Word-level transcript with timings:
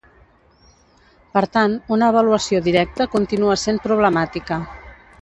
Per 1.37 1.43
tant, 1.57 1.77
una 1.97 2.09
avaluació 2.13 2.65
directa 2.71 3.09
continua 3.19 3.63
sent 3.67 3.83
problemàtica. 3.89 4.63